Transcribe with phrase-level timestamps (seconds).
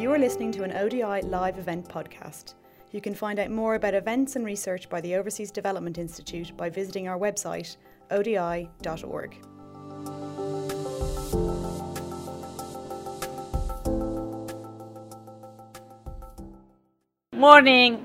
[0.00, 2.54] You are listening to an ODI live event podcast.
[2.90, 6.70] You can find out more about events and research by the Overseas Development Institute by
[6.70, 7.76] visiting our website,
[8.10, 9.36] odi.org.
[17.34, 18.02] Morning.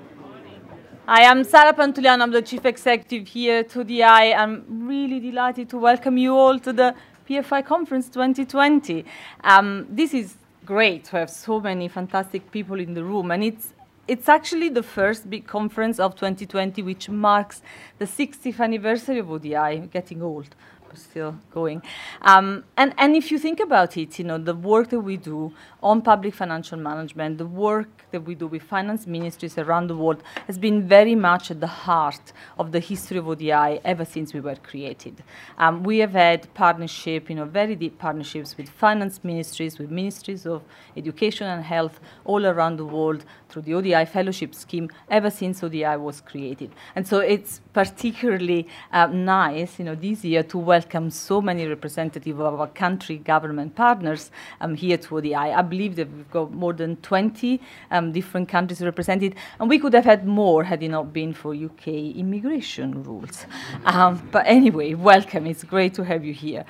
[1.08, 2.23] I am Sara Pantuliano.
[2.23, 4.04] I'm the Chief Executive here at ODI.
[4.04, 6.94] I'm really delighted to welcome you all to the
[7.30, 9.05] PFI Conference 2020.
[9.46, 13.73] Um, this is great to have so many fantastic people in the room, and it's
[14.08, 17.64] it's actually the first big conference of 2020, which marks
[17.98, 20.56] the 60th anniversary of ODI, getting old
[20.95, 21.81] still going.
[22.22, 25.53] Um, and, and if you think about it, you know, the work that we do
[25.81, 30.23] on public financial management, the work that we do with finance ministries around the world
[30.48, 34.39] has been very much at the heart of the history of ODI ever since we
[34.39, 35.23] were created.
[35.58, 40.45] Um, we have had partnership, you know, very deep partnerships with finance ministries, with ministries
[40.45, 40.64] of
[40.95, 45.98] education and health all around the world through the ODI fellowship scheme ever since ODI
[45.98, 46.72] was created.
[46.95, 52.40] And so it's particularly uh, nice, you know, this year to welcome so many representatives
[52.40, 55.36] of our country government partners um, here to ODI.
[55.36, 57.59] I believe that we've got more than 20
[57.92, 61.54] um, different countries represented, and we could have had more had it not been for
[61.54, 63.45] UK immigration rules.
[63.84, 65.45] Um, but anyway, welcome.
[65.45, 66.64] It's great to have you here.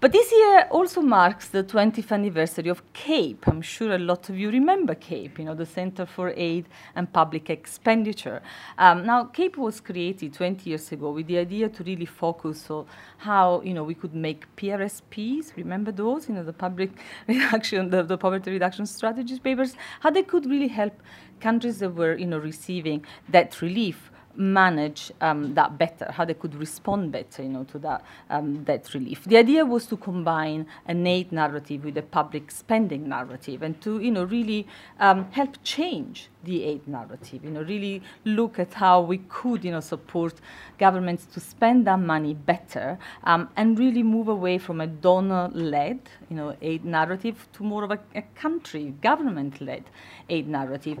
[0.00, 3.48] But this year also marks the 20th anniversary of CAPE.
[3.48, 7.12] I'm sure a lot of you remember CAPE, you know, the Center for Aid and
[7.12, 8.40] Public Expenditure.
[8.78, 12.86] Um, now, CAPE was created 20 years ago with the idea to really focus on
[13.16, 16.92] how, you know, we could make PRSPs, remember those, you know, the public
[17.26, 20.92] reduction, the, the poverty reduction strategies papers, how they could really help
[21.40, 26.54] countries that were, you know, receiving debt relief manage um, that better, how they could
[26.54, 29.24] respond better, you know, to that um, debt relief.
[29.24, 33.98] The idea was to combine an aid narrative with a public spending narrative, and to,
[33.98, 34.66] you know, really
[35.00, 37.44] um, help change the aid narrative.
[37.44, 40.34] You know, really look at how we could, you know, support
[40.78, 45.98] governments to spend that money better, um, and really move away from a donor-led,
[46.30, 49.84] you know, aid narrative to more of a, a country government-led
[50.28, 50.98] aid narrative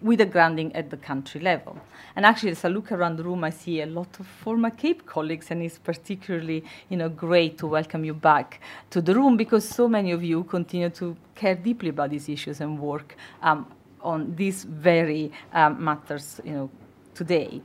[0.00, 1.78] with a grounding at the country level.
[2.14, 5.06] And actually, as I look around the room, I see a lot of former CAPE
[5.06, 8.60] colleagues, and it's particularly you know, great to welcome you back
[8.90, 12.60] to the room because so many of you continue to care deeply about these issues
[12.60, 13.66] and work um,
[14.00, 16.70] on these very um, matters you know,
[17.14, 17.60] today.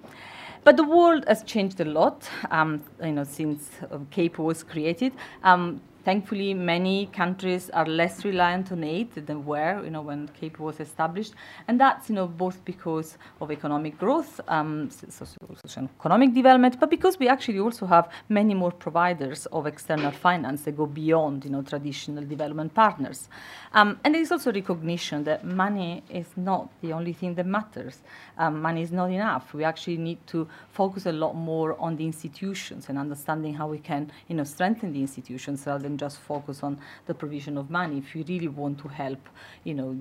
[0.63, 5.13] But the world has changed a lot, um, you know, since uh, CAPE was created.
[5.43, 10.59] Um, Thankfully, many countries are less reliant on aid than were, you know, when CAPE
[10.59, 11.33] was established,
[11.69, 17.17] and that's, you know, both because of economic growth, um, social economic development, but because
[17.19, 21.61] we actually also have many more providers of external finance that go beyond, you know,
[21.61, 23.29] traditional development partners.
[23.73, 28.01] Um, and there is also recognition that money is not the only thing that matters.
[28.37, 29.53] Um, money is not enough.
[29.53, 33.79] We actually need to focus a lot more on the institutions and understanding how we
[33.79, 37.97] can, you know, strengthen the institutions rather than just focus on the provision of money
[37.97, 39.29] if you really want to help,
[39.63, 39.97] you know,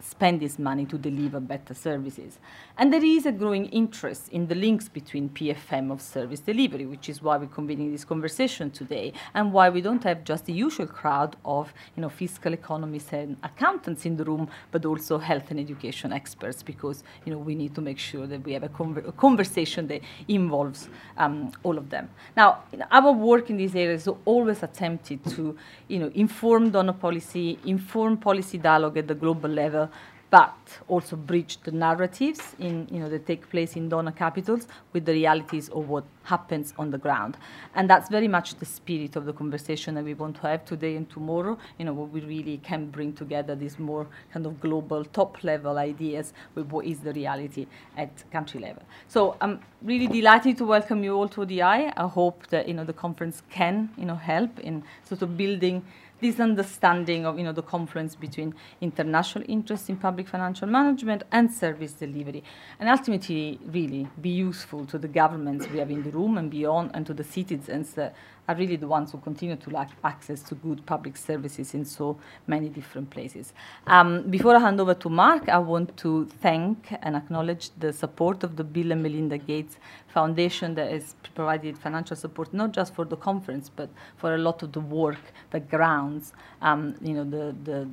[0.00, 2.38] spend this money to deliver better services.
[2.78, 7.08] And there is a growing interest in the links between PFM of service delivery, which
[7.08, 10.86] is why we're convening this conversation today, and why we don't have just the usual
[10.86, 15.58] crowd of you know, fiscal economists and accountants in the room, but also health and
[15.58, 19.06] education experts, because you know, we need to make sure that we have a, conver
[19.08, 22.08] a conversation that involves um, all of them.
[22.36, 25.56] Now, our work in this area is always attempted to
[25.88, 29.90] you know, inform donor policy, inform policy dialogue at the global level,
[30.30, 30.56] but
[30.88, 35.12] also bridge the narratives in, you know, that take place in donor capitals with the
[35.12, 37.36] realities of what happens on the ground.
[37.76, 40.96] And that's very much the spirit of the conversation that we want to have today
[40.96, 45.04] and tomorrow, you know, where we really can bring together these more kind of global
[45.04, 47.66] top-level ideas with what is the reality
[47.96, 48.82] at country level.
[49.06, 51.62] So I'm really delighted to welcome you all to ODI.
[51.62, 55.84] I hope that, you know, the conference can, you know, help in sort of building
[56.20, 61.52] this understanding of you know, the confluence between international interest in public financial management and
[61.52, 62.42] service delivery,
[62.80, 66.90] and ultimately really be useful to the governments we have in the room and beyond,
[66.94, 68.14] and to the citizens that
[68.48, 72.18] are really the ones who continue to lack access to good public services in so
[72.46, 73.52] many different places.
[73.86, 78.44] Um, before I hand over to Mark, I want to thank and acknowledge the support
[78.44, 79.78] of the Bill and Melinda Gates
[80.08, 84.62] Foundation that has provided financial support not just for the conference, but for a lot
[84.62, 86.32] of the work that grounds,
[86.62, 87.88] um, you know, the, the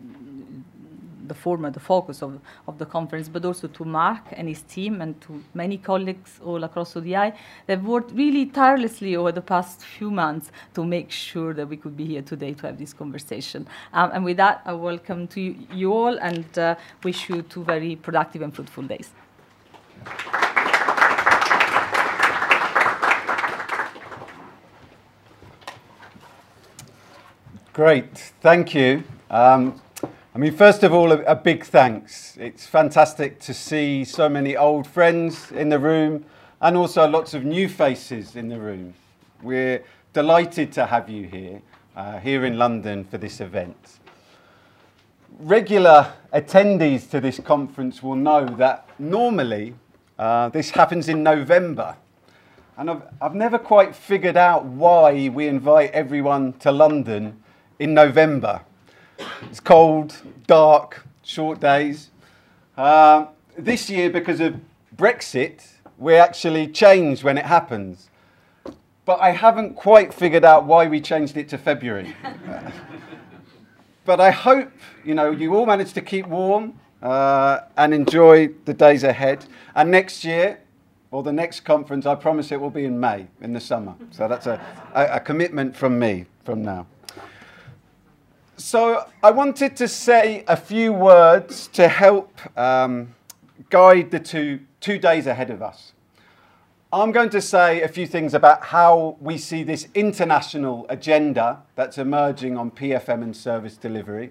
[1.27, 5.01] the format, the focus of, of the conference, but also to Mark and his team
[5.01, 7.33] and to many colleagues all across ODI.
[7.67, 11.95] They've worked really tirelessly over the past few months to make sure that we could
[11.95, 13.67] be here today to have this conversation.
[13.93, 17.63] Um, and with that, I welcome to you, you all and uh, wish you two
[17.63, 19.09] very productive and fruitful days.
[27.73, 29.03] Great, thank you.
[29.31, 29.81] Um,
[30.35, 32.35] I mean, first of all, a, a, big thanks.
[32.39, 36.25] It's fantastic to see so many old friends in the room
[36.59, 38.95] and also lots of new faces in the room.
[39.43, 41.61] We're delighted to have you here,
[41.95, 43.77] uh, here in London for this event.
[45.37, 49.75] Regular attendees to this conference will know that normally
[50.17, 51.95] uh, this happens in November.
[52.75, 57.43] And I've, I've never quite figured out why we invite everyone to London
[57.77, 58.61] in November.
[59.43, 60.15] It's cold,
[60.47, 62.09] dark, short days.
[62.77, 63.27] Uh,
[63.57, 64.59] this year, because of
[64.95, 65.67] Brexit,
[65.97, 68.09] we actually changed when it happens.
[69.05, 72.15] But I haven't quite figured out why we changed it to February.
[74.05, 74.71] but I hope
[75.03, 79.45] you know you all manage to keep warm uh, and enjoy the days ahead.
[79.75, 80.59] And next year,
[81.11, 83.93] or the next conference, I promise it will be in May, in the summer.
[84.11, 84.59] So that's a,
[84.95, 86.87] a, a commitment from me from now.
[88.57, 93.15] So I wanted to say a few words to help um,
[93.71, 95.93] guide the two, two days ahead of us.
[96.91, 101.97] I'm going to say a few things about how we see this international agenda that's
[101.97, 104.29] emerging on PFM and service delivery.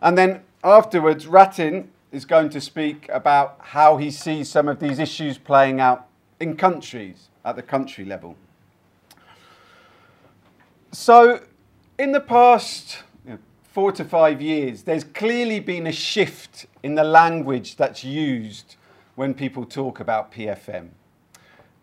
[0.00, 4.98] And then afterwards, Rathin is going to speak about how he sees some of these
[4.98, 6.06] issues playing out
[6.40, 8.36] in countries at the country level.
[10.92, 11.42] So,
[11.98, 13.02] in the past
[13.76, 18.76] four to five years, there's clearly been a shift in the language that's used
[19.16, 20.88] when people talk about PFM.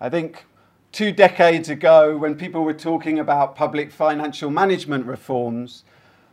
[0.01, 0.44] I think
[0.92, 5.84] two decades ago, when people were talking about public financial management reforms,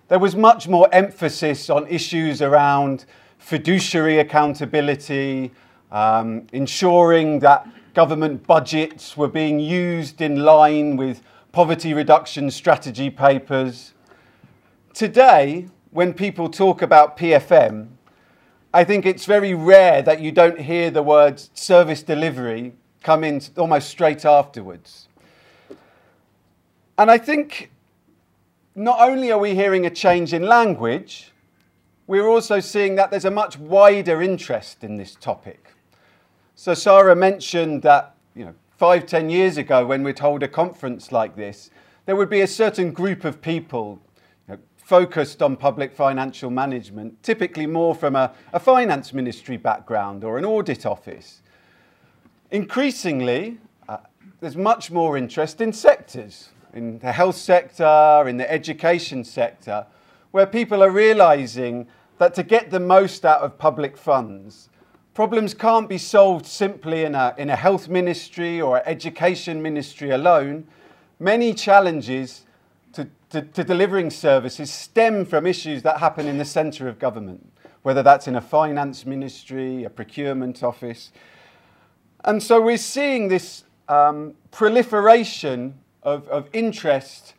[0.08, 3.04] there was much more emphasis on issues around
[3.36, 5.52] fiduciary accountability,
[5.92, 11.20] um, ensuring that government budgets were being used in line with
[11.52, 13.92] poverty reduction strategy papers.
[14.94, 17.88] Today, when people talk about PFM,
[18.74, 22.72] I think it's very rare that you don't hear the words service delivery
[23.02, 25.08] come in almost straight afterwards.
[26.98, 27.70] And I think
[28.74, 31.30] not only are we hearing a change in language,
[32.06, 35.72] we're also seeing that there's a much wider interest in this topic.
[36.56, 41.12] So Sara mentioned that, you know, five, ten years ago when we'd hold a conference
[41.12, 41.70] like this,
[42.06, 44.00] there would be a certain group of people
[44.90, 50.44] focused on public financial management, typically more from a, a finance ministry background or an
[50.44, 51.42] audit office.
[52.50, 53.58] Increasingly,
[53.88, 53.98] uh,
[54.40, 59.86] there's much more interest in sectors, in the health sector, in the education sector,
[60.32, 61.86] where people are realizing
[62.18, 64.70] that to get the most out of public funds,
[65.14, 70.66] problems can't be solved simply in a, in a health ministry or education ministry alone.
[71.20, 72.44] Many challenges
[73.30, 77.52] to, to delivering services stem from issues that happen in the centre of government,
[77.82, 81.12] whether that's in a finance ministry, a procurement office.
[82.24, 87.34] And so we're seeing this um, proliferation of, of interest,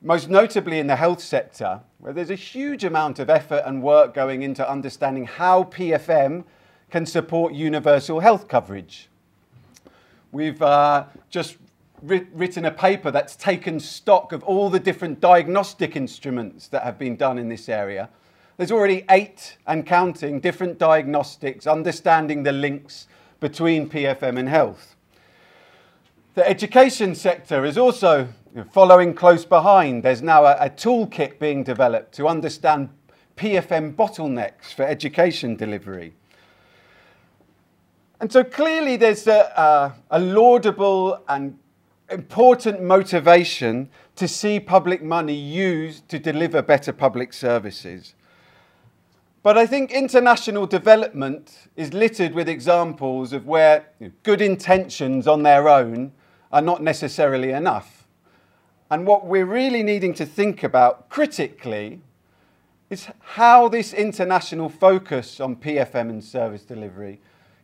[0.00, 4.14] most notably in the health sector, where there's a huge amount of effort and work
[4.14, 6.44] going into understanding how PFM
[6.90, 9.08] can support universal health coverage.
[10.30, 11.56] We've uh, just
[12.04, 17.16] written a paper that's taken stock of all the different diagnostic instruments that have been
[17.16, 18.10] done in this area.
[18.56, 23.08] There's already eight and counting different diagnostics, understanding the links
[23.40, 24.96] between PFM and health.
[26.34, 28.28] The education sector is also
[28.70, 30.02] following close behind.
[30.02, 32.90] There's now a, a toolkit being developed to understand
[33.36, 36.14] PFM bottlenecks for education delivery.
[38.20, 39.52] And so clearly there's a,
[40.10, 41.58] a, a laudable and
[42.10, 48.14] important motivation to see public money used to deliver better public services.
[49.42, 53.86] But I think international development is littered with examples of where
[54.22, 56.12] good intentions on their own
[56.50, 58.06] are not necessarily enough.
[58.90, 62.00] And what we're really needing to think about critically
[62.90, 67.20] is how this international focus on PFM and service delivery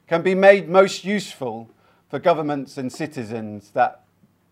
[0.09, 1.71] can be made most useful
[2.09, 4.03] for governments and citizens that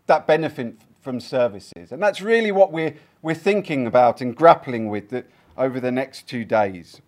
[0.08, 1.92] that benefit from services.
[1.92, 5.24] And that's really what we're, we're thinking about and grappling with the,
[5.56, 7.00] over the next two days.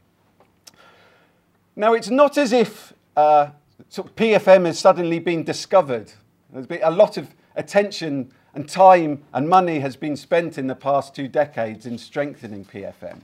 [1.74, 3.48] Now, it's not as if uh,
[3.88, 6.12] sort of PFM has suddenly been discovered.
[6.52, 10.74] There's been a lot of attention and time and money has been spent in the
[10.74, 13.20] past two decades in strengthening PFM.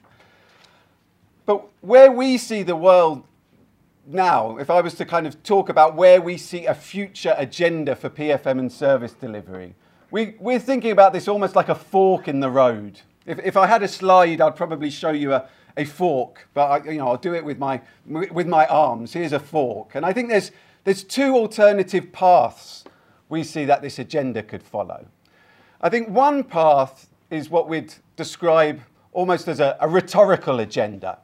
[1.44, 3.24] But where we see the world
[4.06, 7.96] now, if I was to kind of talk about where we see a future agenda
[7.96, 9.74] for PFM and service delivery,
[10.10, 13.00] we, we're thinking about this almost like a fork in the road.
[13.26, 16.90] If, if I had a slide, I'd probably show you a, a fork, but I,
[16.90, 19.12] you know, I'll do it with my, with my arms.
[19.12, 19.94] Here's a fork.
[19.94, 20.52] And I think there's,
[20.84, 22.84] there's two alternative paths
[23.28, 25.06] we see that this agenda could follow.
[25.80, 28.80] I think one path is what we'd describe
[29.12, 31.18] almost as a, a rhetorical agenda,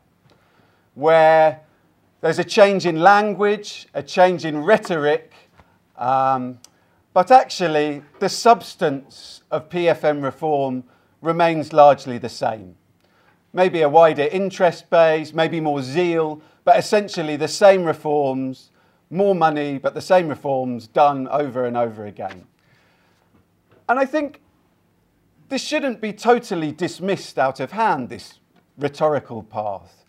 [0.94, 1.60] where
[2.22, 5.32] there's a change in language, a change in rhetoric,
[5.96, 6.60] um,
[7.12, 10.84] but actually the substance of PFM reform
[11.20, 12.76] remains largely the same.
[13.52, 18.70] Maybe a wider interest base, maybe more zeal, but essentially the same reforms,
[19.10, 22.44] more money, but the same reforms done over and over again.
[23.88, 24.40] And I think
[25.48, 28.38] this shouldn't be totally dismissed out of hand, this
[28.78, 30.01] rhetorical path.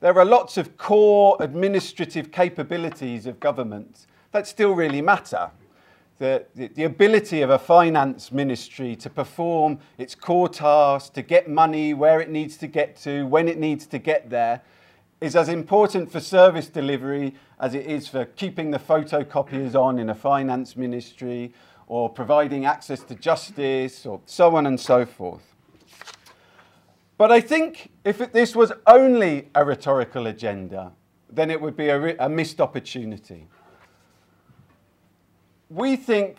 [0.00, 5.50] There are lots of core administrative capabilities of government that still really matter.
[6.18, 11.48] The, the, the, ability of a finance ministry to perform its core tasks, to get
[11.48, 14.62] money where it needs to get to, when it needs to get there,
[15.20, 20.08] is as important for service delivery as it is for keeping the photocopiers on in
[20.08, 21.52] a finance ministry
[21.86, 25.49] or providing access to justice or so on and so forth.
[27.20, 30.92] But I think if it, this was only a rhetorical agenda,
[31.30, 33.46] then it would be a, a missed opportunity.
[35.68, 36.38] We think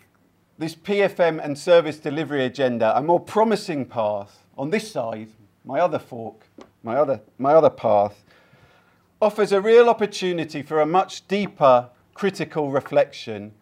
[0.58, 5.28] this PFM and service delivery agenda, a more promising path on this side,
[5.64, 6.48] my other fork,
[6.82, 8.24] my other, my other path,
[9.20, 13.52] offers a real opportunity for a much deeper critical reflection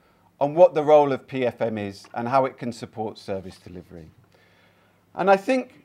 [0.40, 4.08] on what the role of PFM is and how it can support service delivery.
[5.14, 5.79] And I think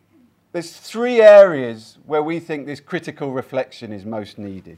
[0.56, 4.78] there's three areas where we think this critical reflection is most needed.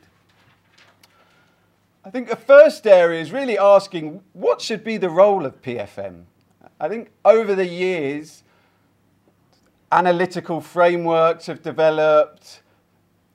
[2.03, 6.23] I think the first area is really asking what should be the role of PFM?
[6.79, 8.41] I think over the years,
[9.91, 12.63] analytical frameworks have developed,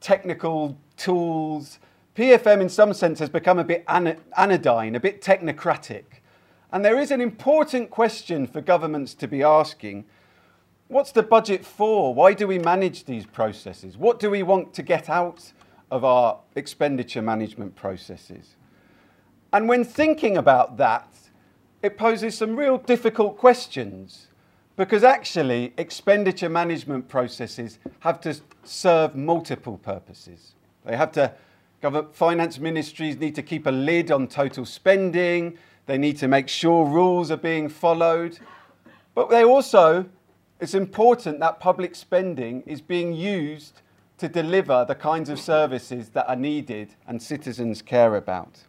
[0.01, 1.79] technical tools.
[2.17, 6.07] PFM, in some sense, has become a bit anodyne, a bit technocratic.
[6.73, 10.07] And there is an important question for governments to be asking.
[10.93, 12.13] What's the budget for?
[12.13, 13.97] Why do we manage these processes?
[13.97, 15.51] What do we want to get out
[15.91, 18.57] of our expenditure management processes?
[19.55, 21.09] And when thinking about that,
[21.83, 24.27] it poses some real difficult questions
[24.77, 30.53] because actually expenditure management processes have to serve multiple purposes.
[30.85, 31.33] They have to,
[32.13, 35.57] finance ministries need to keep a lid on total spending,
[35.87, 38.39] they need to make sure rules are being followed.
[39.15, 40.05] But they also,
[40.63, 43.83] it's important that public spending is being used
[44.19, 48.61] to deliver the kinds of services that are needed and citizens care about.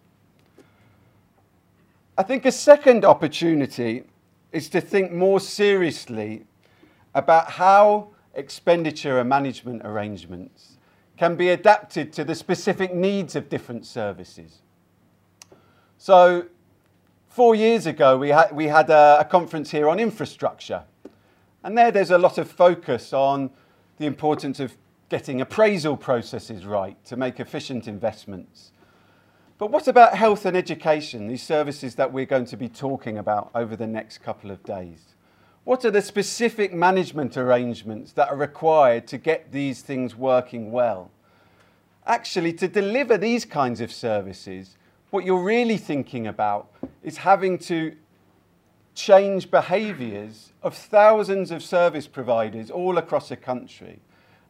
[2.18, 4.04] I think a second opportunity
[4.52, 6.46] is to think more seriously
[7.14, 10.78] about how expenditure and management arrangements
[11.18, 14.62] can be adapted to the specific needs of different services.
[15.98, 16.48] So
[17.34, 20.84] Four years ago, we had, we had a, a conference here on infrastructure.
[21.64, 23.50] And there, there's a lot of focus on
[23.98, 24.76] the importance of
[25.10, 28.72] getting appraisal processes right to make efficient investments.
[29.58, 33.52] But what about health and education, these services that we're going to be talking about
[33.56, 35.14] over the next couple of days?
[35.64, 41.12] What are the specific management arrangements that are required to get these things working well?
[42.06, 44.76] Actually, to deliver these kinds of services,
[45.12, 46.70] what you're really thinking about
[47.02, 47.96] is having to
[48.96, 54.00] change behaviours of thousands of service providers all across the country.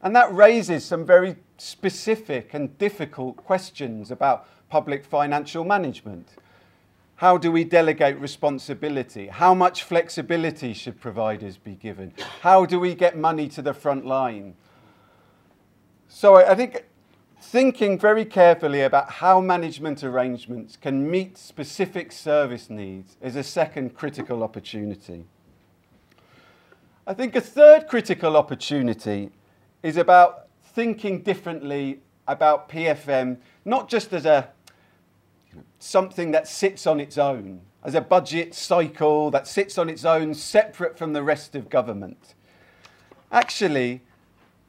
[0.01, 6.27] And that raises some very specific and difficult questions about public financial management.
[7.15, 9.27] How do we delegate responsibility?
[9.27, 12.13] How much flexibility should providers be given?
[12.41, 14.55] How do we get money to the front line?
[16.09, 16.85] So I think
[17.43, 23.93] thinking very carefully about how management arrangements can meet specific service needs is a second
[23.93, 25.25] critical opportunity.
[27.05, 29.29] I think a third critical opportunity
[29.83, 34.49] is about thinking differently about PFM, not just as a
[35.79, 40.33] something that sits on its own, as a budget cycle that sits on its own,
[40.33, 42.35] separate from the rest of government.
[43.31, 44.01] Actually,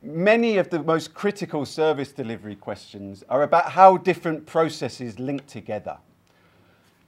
[0.05, 5.99] many of the most critical service delivery questions are about how different processes link together.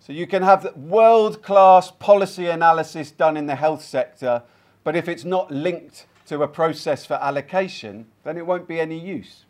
[0.00, 4.42] So you can have world class policy analysis done in the health sector,
[4.84, 8.98] but if it's not linked to a process for allocation, then it won't be any
[8.98, 9.44] use.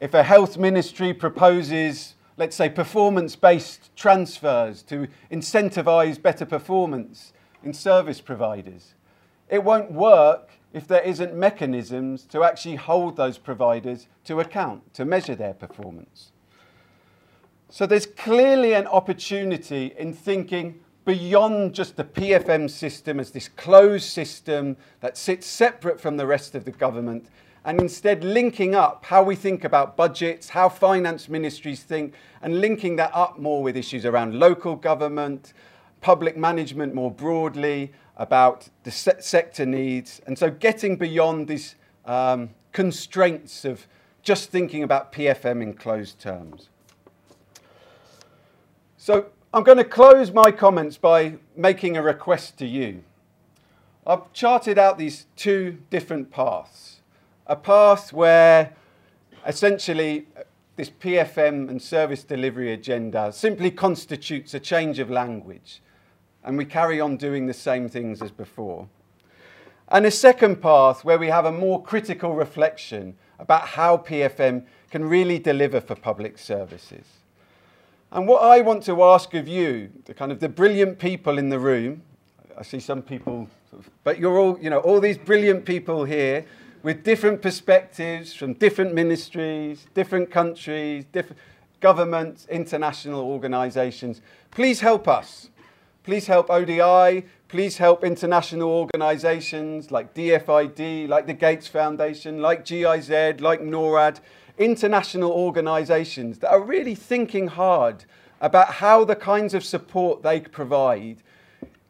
[0.00, 7.32] If a health ministry proposes, let's say, performance based transfers to incentivize better performance
[7.62, 8.94] in service providers,
[9.48, 15.06] it won't work if there isn't mechanisms to actually hold those providers to account, to
[15.06, 16.32] measure their performance.
[17.70, 24.04] So there's clearly an opportunity in thinking beyond just the PFM system as this closed
[24.04, 27.30] system that sits separate from the rest of the government
[27.64, 32.96] and instead linking up how we think about budgets, how finance ministries think, and linking
[32.96, 35.54] that up more with issues around local government,
[36.02, 40.20] public management more broadly, about the se- sector needs.
[40.26, 43.86] And so getting beyond these um, constraints of
[44.22, 46.68] just thinking about PFM in closed terms.
[48.96, 53.04] So I'm going to close my comments by making a request to you.
[54.06, 57.00] I've charted out these two different paths.
[57.46, 58.72] A path where
[59.46, 60.26] essentially
[60.76, 65.80] this PFM and service delivery agenda simply constitutes a change of language
[66.46, 68.88] and we carry on doing the same things as before.
[69.88, 75.04] And a second path where we have a more critical reflection about how PFM can
[75.04, 77.04] really deliver for public services.
[78.12, 81.48] And what I want to ask of you, the kind of the brilliant people in
[81.48, 82.02] the room,
[82.56, 83.48] I see some people,
[84.04, 86.46] but you're all, you know, all these brilliant people here
[86.84, 91.40] with different perspectives from different ministries, different countries, different
[91.80, 94.20] governments, international organizations.
[94.52, 95.50] Please help us
[96.06, 97.24] Please help ODI.
[97.48, 104.20] Please help international organizations like DFID, like the Gates Foundation, like GIZ, like NORAD,
[104.56, 108.04] international organizations that are really thinking hard
[108.40, 111.24] about how the kinds of support they provide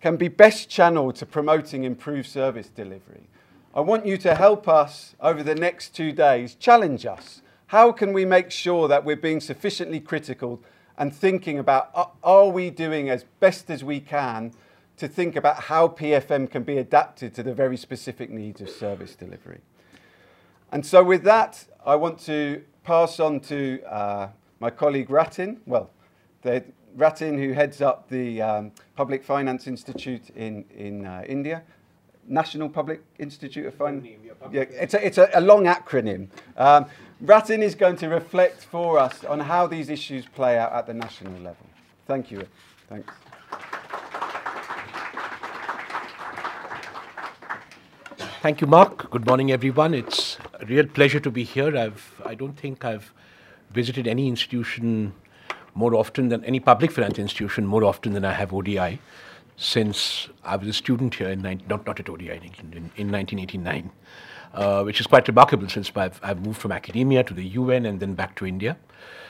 [0.01, 3.29] can be best channeled to promoting improved service delivery.
[3.75, 7.43] I want you to help us over the next two days, challenge us.
[7.67, 10.63] How can we make sure that we're being sufficiently critical
[10.99, 14.53] and thinking about are we doing as best as we can
[14.97, 19.15] to think about how PFM can be adapted to the very specific needs of service
[19.15, 19.61] delivery.
[20.73, 24.29] And so, with that, I want to pass on to uh,
[24.59, 25.59] my colleague Rathin.
[25.67, 25.91] Well,
[26.97, 31.63] Rathin, who heads up the um, Public Finance Institute in, in uh, India,
[32.27, 34.07] National Public Institute of Finance.
[34.51, 36.29] Yeah, it's a, it's a, a long acronym.
[36.57, 36.87] Um,
[37.25, 40.93] Rathin is going to reflect for us on how these issues play out at the
[40.93, 41.67] national level.
[42.07, 42.47] Thank you.
[42.89, 43.13] Thanks.
[48.43, 49.11] Thank you, Mark.
[49.11, 49.95] Good morning, everyone.
[49.95, 51.77] It's a real pleasure to be here.
[51.77, 53.13] I've, I don't think I've
[53.71, 55.15] visited any institution
[55.75, 58.99] more often than any public finance institution more often than I have ODI
[59.57, 63.91] since I was a student here in not, not at ODI in, in, in 1989
[64.57, 68.01] uh, which is quite remarkable since I've, I've, moved from academia to the UN and
[68.01, 68.79] then back to India.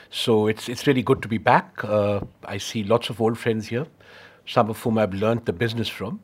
[0.09, 1.83] So it's, it's really good to be back.
[1.83, 3.87] Uh, I see lots of old friends here,
[4.45, 6.21] some of whom I've learned the business from,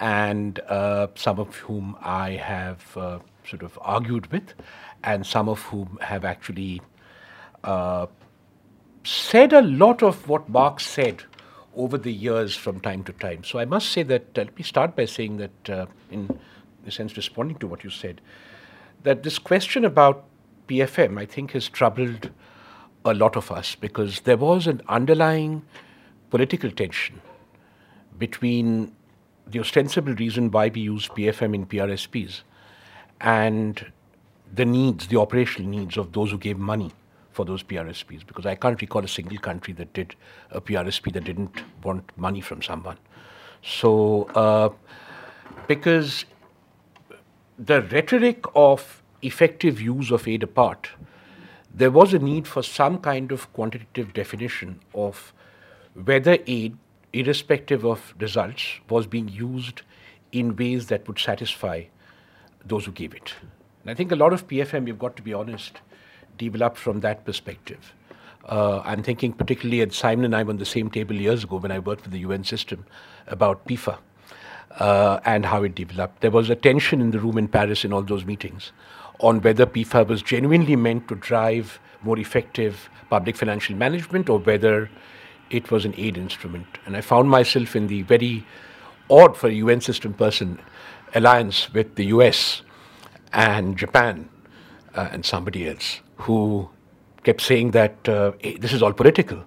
[0.00, 4.54] and uh, some of whom I have uh, sort of argued with,
[5.04, 6.80] and some of whom have actually
[7.64, 8.06] uh,
[9.04, 11.24] said a lot of what Marx said
[11.76, 13.44] over the years from time to time.
[13.44, 16.40] So I must say that, let me start by saying that in
[16.88, 18.20] a sense, responding to what you said,
[19.02, 20.24] that this question about
[20.66, 22.30] PFM, I think, has troubled
[23.04, 25.62] a lot of us because there was an underlying
[26.30, 27.20] political tension
[28.18, 28.92] between
[29.46, 32.42] the ostensible reason why we use PFM in PRSPs
[33.20, 33.90] and
[34.54, 36.92] the needs, the operational needs of those who gave money
[37.32, 38.26] for those PRSPs.
[38.26, 40.14] Because I can't recall a single country that did
[40.50, 42.98] a PRSP that didn't want money from someone.
[43.62, 44.70] So, uh,
[45.66, 46.24] because
[47.58, 50.90] the rhetoric of effective use of aid apart,
[51.74, 55.32] there was a need for some kind of quantitative definition of
[55.94, 56.76] whether aid,
[57.12, 59.82] irrespective of results, was being used
[60.30, 61.82] in ways that would satisfy
[62.64, 63.34] those who gave it.
[63.82, 65.80] And I think a lot of PFM, you've got to be honest,
[66.36, 67.92] developed from that perspective.
[68.48, 71.56] Uh, I'm thinking particularly, at Simon and I were on the same table years ago
[71.56, 72.86] when I worked with the UN system
[73.26, 73.98] about PEFA
[74.72, 76.20] uh, and how it developed.
[76.20, 78.72] There was a tension in the room in Paris in all those meetings
[79.20, 84.88] on whether PEFA was genuinely meant to drive more effective public financial management or whether
[85.50, 86.66] it was an aid instrument.
[86.86, 88.46] And I found myself in the very
[89.10, 90.60] odd for a UN system person
[91.14, 92.62] alliance with the US
[93.32, 94.28] and Japan,
[94.94, 96.68] uh, and somebody else who
[97.24, 99.44] kept saying that uh, this is all political,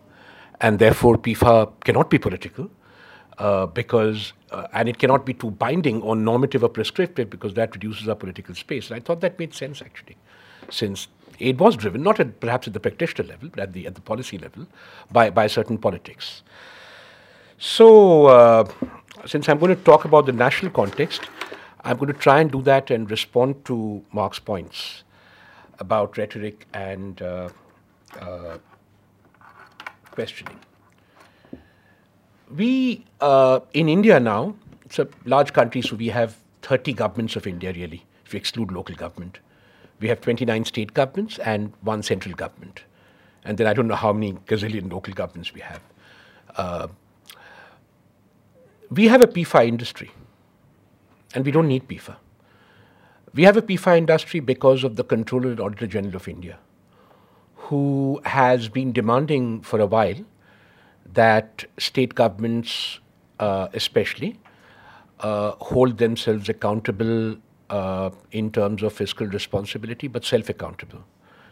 [0.59, 2.69] and therefore PEFA cannot be political.
[3.41, 7.73] Uh, because uh, and it cannot be too binding or normative or prescriptive because that
[7.73, 8.91] reduces our political space.
[8.91, 10.15] And I thought that made sense actually,
[10.69, 11.07] since
[11.39, 14.01] it was driven not at, perhaps at the practitioner level, but at the at the
[14.01, 14.67] policy level,
[15.11, 16.43] by by certain politics.
[17.57, 18.69] So, uh,
[19.25, 21.21] since I'm going to talk about the national context,
[21.83, 25.03] I'm going to try and do that and respond to Mark's points
[25.79, 27.49] about rhetoric and uh,
[28.19, 28.59] uh,
[30.11, 30.59] questioning.
[32.55, 37.47] We, uh, in India now, it's a large country, so we have 30 governments of
[37.47, 39.39] India really, if you exclude local government.
[39.99, 42.83] We have 29 state governments and one central government.
[43.43, 45.81] And then I don't know how many gazillion local governments we have.
[46.55, 46.87] Uh,
[48.89, 50.11] we have a PEFA industry,
[51.33, 52.17] and we don't need PEFA.
[53.33, 56.59] We have a PEFA industry because of the Controller and Auditor General of India,
[57.55, 60.25] who has been demanding for a while
[61.13, 62.99] that state governments,
[63.39, 64.39] uh, especially,
[65.19, 67.37] uh, hold themselves accountable
[67.69, 71.03] uh, in terms of fiscal responsibility, but self accountable.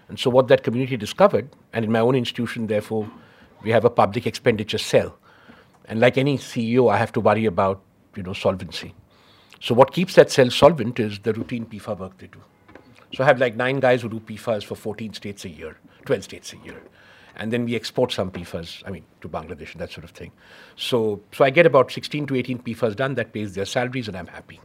[0.07, 3.09] And so, what that community discovered, and in my own institution, therefore,
[3.63, 5.17] we have a public expenditure cell.
[5.85, 7.81] And like any CEO, I have to worry about
[8.15, 8.93] you know, solvency.
[9.59, 12.39] So, what keeps that cell solvent is the routine PEFA work they do.
[13.13, 16.23] So, I have like nine guys who do PEFAs for 14 states a year, 12
[16.23, 16.81] states a year
[17.39, 20.32] and then we export some PEFAs, I mean, to Bangladesh and that sort of thing.
[20.75, 24.17] So, so I get about 16 to 18 PEFAs done that pays their salaries, and
[24.17, 24.60] I'm happy.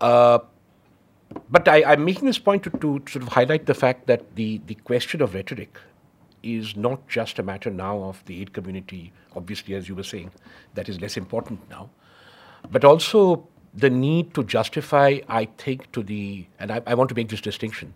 [0.00, 0.40] Uh,
[1.50, 4.60] but I, am making this point to, to, sort of highlight the fact that the,
[4.66, 5.78] the question of rhetoric
[6.42, 10.30] is not just a matter now of the aid community, obviously, as you were saying,
[10.74, 11.88] that is less important now,
[12.70, 17.14] but also the need to justify, I think, to the, and I, I want to
[17.14, 17.94] make this distinction,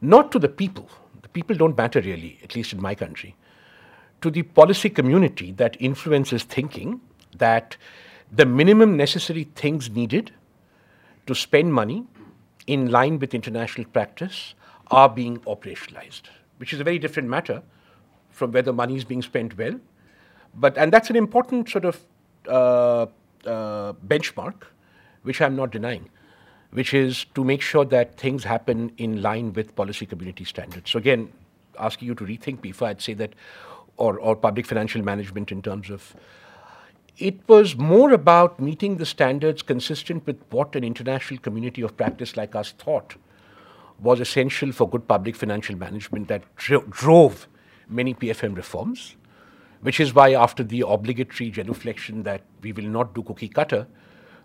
[0.00, 0.88] not to the people
[1.34, 3.36] people don't matter really, at least in my country,
[4.22, 7.00] to the policy community that influences thinking
[7.36, 7.76] that
[8.32, 10.32] the minimum necessary things needed
[11.26, 12.04] to spend money
[12.66, 14.54] in line with international practice
[14.90, 16.22] are being operationalized,
[16.56, 17.62] which is a very different matter
[18.30, 19.78] from whether money is being spent well.
[20.54, 22.00] But, and that's an important sort of
[22.48, 23.06] uh,
[23.44, 24.62] uh, benchmark,
[25.22, 26.08] which I'm not denying
[26.74, 30.90] which is to make sure that things happen in line with policy community standards.
[30.90, 31.32] So again,
[31.78, 33.32] asking you to rethink PEFA, I'd say that,
[33.96, 36.16] or, or public financial management in terms of,
[37.16, 42.36] it was more about meeting the standards consistent with what an international community of practice
[42.36, 43.14] like us thought
[44.00, 47.46] was essential for good public financial management that dro- drove
[47.88, 49.14] many PFM reforms,
[49.82, 53.86] which is why after the obligatory genuflection that we will not do cookie cutter,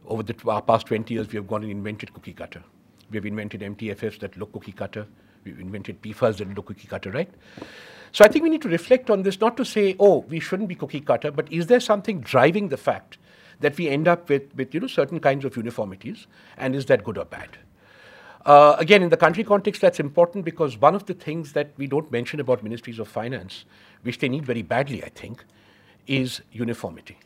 [0.09, 2.63] over the our past 20 years, we have gone and invented cookie cutter.
[3.11, 5.07] We have invented MTFFs that look cookie cutter.
[5.43, 7.29] We've invented PEFAs that look cookie cutter, right?
[8.11, 10.67] So I think we need to reflect on this, not to say, oh, we shouldn't
[10.67, 13.17] be cookie cutter, but is there something driving the fact
[13.59, 17.03] that we end up with, with you know, certain kinds of uniformities, and is that
[17.03, 17.57] good or bad?
[18.45, 21.87] Uh, again, in the country context, that's important because one of the things that we
[21.87, 23.65] don't mention about ministries of finance,
[24.01, 25.43] which they need very badly, I think,
[26.07, 27.17] is uniformity.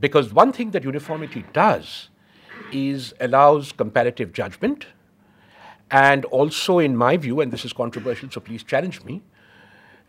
[0.00, 2.08] Because one thing that uniformity does
[2.72, 4.86] is allows comparative judgment,
[5.90, 9.22] and also, in my view, and this is controversial, so please challenge me,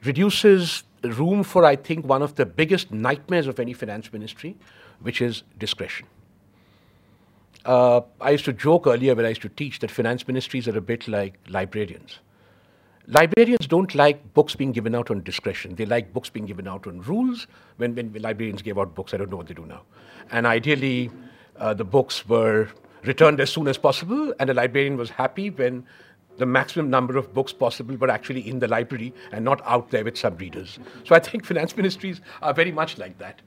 [0.04, 4.58] reduces room for, I think, one of the biggest nightmares of any finance ministry,
[5.00, 6.08] which is discretion.
[7.66, 10.78] Uh, I used to joke earlier when I used to teach that finance ministries are
[10.78, 12.20] a bit like librarians
[13.10, 15.76] librarians don't like books being given out on discretion.
[15.76, 17.48] They like books being given out on rules.
[17.78, 19.82] When, when librarians gave out books, I don't know what they do now.
[20.32, 21.10] And ideally,
[21.58, 22.70] uh, the books were
[23.04, 25.86] returned as soon as possible, and the librarian was happy when
[26.38, 30.04] the maximum number of books possible were actually in the library and not out there
[30.04, 30.80] with some readers.
[31.04, 33.42] So I think finance ministries are very much like that.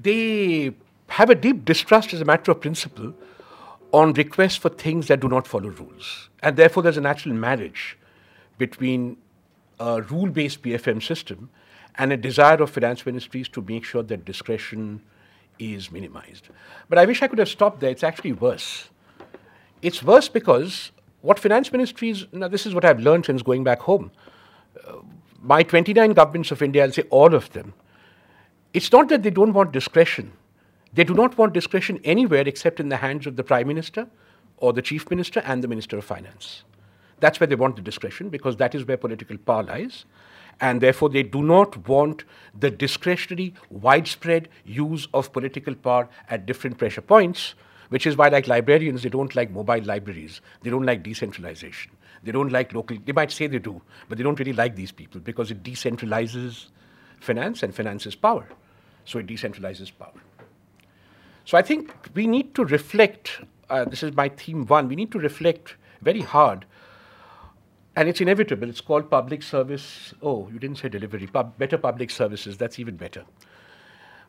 [0.00, 0.72] They
[1.08, 3.14] have a deep distrust as a matter of principle
[3.92, 6.28] on requests for things that do not follow rules.
[6.42, 7.96] And therefore, there's a natural marriage
[8.60, 9.16] between
[9.80, 11.50] a rule based PFM system
[11.96, 15.02] and a desire of finance ministries to make sure that discretion
[15.58, 16.48] is minimized.
[16.88, 17.90] But I wish I could have stopped there.
[17.90, 18.90] It's actually worse.
[19.82, 20.92] It's worse because
[21.22, 24.10] what finance ministries, now this is what I've learned since going back home.
[24.86, 24.98] Uh,
[25.42, 27.72] my 29 governments of India, I'll say all of them,
[28.72, 30.32] it's not that they don't want discretion.
[30.92, 34.06] They do not want discretion anywhere except in the hands of the Prime Minister
[34.58, 36.64] or the Chief Minister and the Minister of Finance.
[37.20, 40.04] That's where they want the discretion because that is where political power lies.
[40.60, 42.24] And therefore, they do not want
[42.58, 47.54] the discretionary, widespread use of political power at different pressure points
[47.90, 50.40] which is why, like librarians, they don't like mobile libraries.
[50.62, 51.90] They don't like decentralization.
[52.22, 52.96] They don't like local.
[53.04, 56.66] They might say they do, but they don't really like these people because it decentralizes
[57.20, 58.46] finance, and finances power.
[59.04, 60.20] So it decentralizes power.
[61.44, 63.40] So I think we need to reflect.
[63.68, 64.88] Uh, this is my theme one.
[64.88, 66.64] We need to reflect very hard
[67.96, 68.68] and it's inevitable.
[68.68, 70.14] It's called public service.
[70.22, 71.26] Oh, you didn't say delivery.
[71.26, 72.56] Pub, better public services.
[72.56, 73.24] That's even better.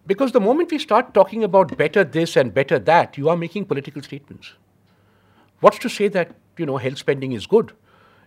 [0.08, 3.66] Because the moment we start talking about better this and better that, you are making
[3.66, 4.54] political statements.
[5.60, 7.72] What's to say that you know health spending is good?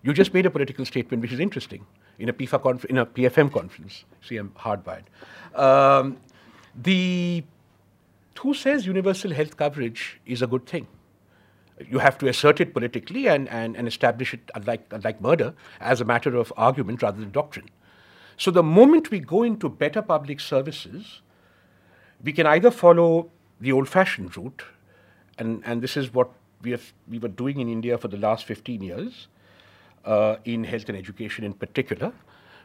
[0.03, 1.85] You just made a political statement, which is interesting
[2.19, 4.05] in a PEFA conf- in a PFM conference.
[4.23, 5.05] See, I'm hardwired.
[5.59, 6.19] Um,
[6.81, 7.43] the
[8.39, 10.87] who says universal health coverage is a good thing?
[11.79, 16.01] You have to assert it politically and, and, and establish it, like, unlike murder, as
[16.01, 17.69] a matter of argument rather than doctrine.
[18.37, 21.21] So the moment we go into better public services,
[22.23, 24.63] we can either follow the old fashioned route,
[25.39, 26.31] and, and this is what
[26.63, 29.29] we, have, we were doing in India for the last 15 years,
[30.05, 32.13] uh, in health and education in particular,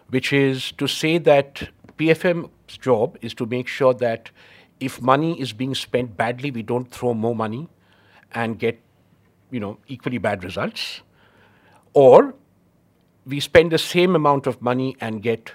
[0.10, 4.32] which is to say that PFM's job is to make sure that
[4.80, 7.68] if money is being spent badly, we don't throw more money
[8.34, 8.80] and get
[9.52, 11.02] you know, equally bad results,
[11.94, 12.34] or
[13.26, 15.52] we spend the same amount of money and get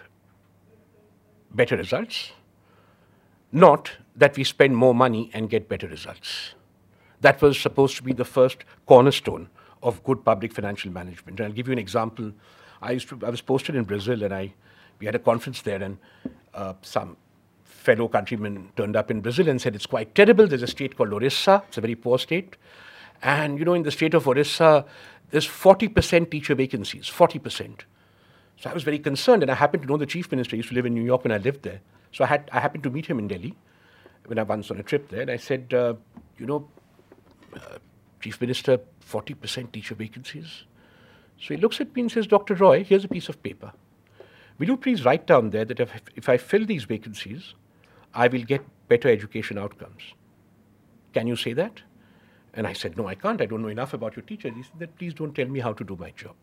[1.50, 2.32] better results,
[3.52, 6.54] not that we spend more money and get better results.
[7.20, 9.48] That was supposed to be the first cornerstone
[9.82, 11.40] of good public financial management.
[11.40, 12.32] And I'll give you an example.
[12.82, 14.52] I, used to, I was posted in Brazil, and I,
[14.98, 15.98] we had a conference there, and
[16.52, 17.16] uh, some
[17.64, 20.46] fellow countrymen turned up in Brazil and said, It's quite terrible.
[20.46, 22.56] There's a state called Orissa, it's a very poor state.
[23.24, 24.84] And you know, in the state of Orissa,
[25.30, 27.80] there's 40% teacher vacancies, 40%.
[28.60, 30.54] So I was very concerned, and I happened to know the chief minister.
[30.56, 31.80] Used to live in New York when I lived there.
[32.12, 33.56] So I, had, I happened to meet him in Delhi
[34.26, 35.94] when I once on a trip there, and I said, uh,
[36.38, 36.68] you know,
[37.56, 37.78] uh,
[38.20, 38.78] chief minister,
[39.10, 40.64] 40% teacher vacancies.
[41.40, 42.54] So he looks at me and says, Dr.
[42.54, 43.72] Roy, here's a piece of paper.
[44.58, 47.54] Will you please write down there that if, if I fill these vacancies,
[48.14, 50.02] I will get better education outcomes?
[51.12, 51.82] Can you say that?
[52.54, 53.40] And I said, No, I can't.
[53.40, 54.50] I don't know enough about your teacher.
[54.50, 56.34] He said, Please don't tell me how to do my job.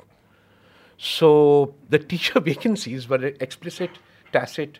[0.97, 3.91] So the teacher vacancies were an explicit,
[4.31, 4.79] tacit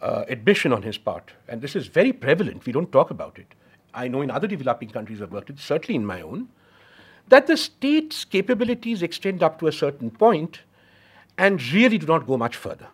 [0.00, 1.32] uh, admission on his part.
[1.48, 2.66] And this is very prevalent.
[2.66, 3.54] We don't talk about it.
[3.94, 6.48] I know in other developing countries I've worked with, certainly in my own,
[7.28, 10.60] that the state's capabilities extend up to a certain point
[11.38, 12.88] and really do not go much further.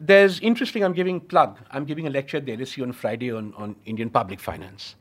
[0.00, 3.54] There's interesting, I'm giving plug, I'm giving a lecture at the LSE on Friday on,
[3.56, 4.96] on Indian public finance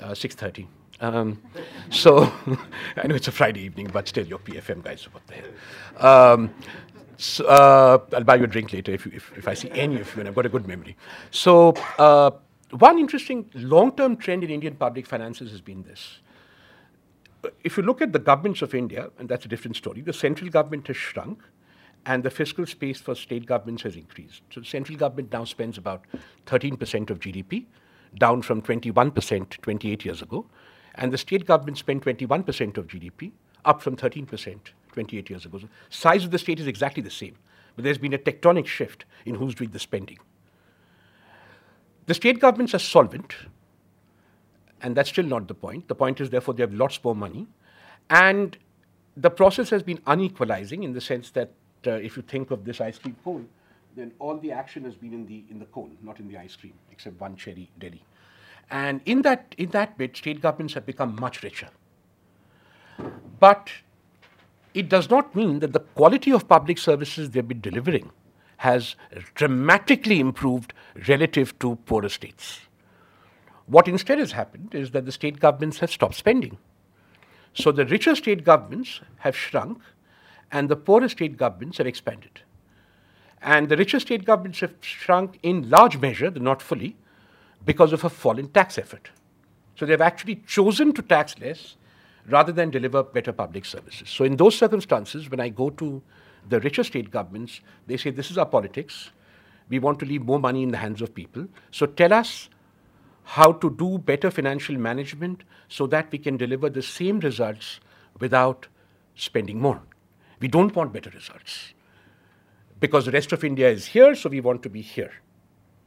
[0.00, 0.66] uh, 6.30.
[1.00, 1.42] Um,
[1.90, 2.32] so
[2.96, 6.32] I know it's a Friday evening, but still, your PFM guys, what the hell.
[6.32, 6.54] Um,
[7.18, 10.14] so, uh, I'll buy you a drink later if, if, if, I see any of
[10.14, 10.96] you, and I've got a good memory.
[11.30, 12.32] So, uh,
[12.70, 16.18] one interesting long-term trend in Indian public finances has been this.
[17.64, 20.50] If you look at the governments of India, and that's a different story, the central
[20.50, 21.42] government has shrunk,
[22.04, 24.42] and the fiscal space for state governments has increased.
[24.50, 26.04] So, the central government now spends about
[26.46, 27.64] 13% of GDP,
[28.18, 30.46] down from 21% 28 years ago.
[30.94, 33.32] And the state government spent 21% of GDP,
[33.64, 34.58] up from 13%
[34.92, 35.58] 28 years ago.
[35.58, 37.36] So size of the state is exactly the same,
[37.74, 40.18] but there's been a tectonic shift in who's doing the spending.
[42.06, 43.34] The state governments are solvent,
[44.80, 45.88] and that's still not the point.
[45.88, 47.46] The point is, therefore, they have lots more money.
[48.08, 48.56] And
[49.16, 51.50] the process has been unequalizing in the sense that
[51.86, 53.48] uh, if you think of this ice cream cone,
[53.96, 56.54] then all the action has been in the in the cone, not in the ice
[56.54, 58.02] cream, except one cherry Delhi.
[58.70, 61.68] And in that in that bit, state governments have become much richer.
[63.40, 63.70] But
[64.74, 68.10] it does not mean that the quality of public services they've been delivering
[68.58, 68.96] has
[69.34, 70.72] dramatically improved
[71.08, 72.60] relative to poorer states.
[73.66, 76.58] What instead has happened is that the state governments have stopped spending.
[77.52, 79.80] So the richer state governments have shrunk
[80.52, 82.42] and the poorer state governments have expanded.
[83.42, 86.96] And the richer state governments have shrunk in large measure, though not fully,
[87.64, 89.10] because of a fall in tax effort.
[89.76, 91.76] So they've actually chosen to tax less
[92.28, 94.08] rather than deliver better public services.
[94.08, 96.02] So in those circumstances, when I go to
[96.48, 99.10] the richer state governments, they say, this is our politics.
[99.68, 101.46] We want to leave more money in the hands of people.
[101.70, 102.48] So tell us
[103.24, 107.80] how to do better financial management so that we can deliver the same results
[108.20, 108.68] without
[109.16, 109.82] spending more.
[110.40, 111.72] We don't want better results
[112.80, 115.12] because the rest of India is here, so we want to be here.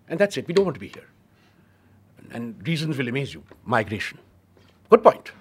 [0.08, 0.48] And that's it.
[0.48, 1.08] We don't want to be here.
[2.32, 3.44] And reasons will amaze you.
[3.66, 4.20] Migration.
[4.90, 5.32] Good point.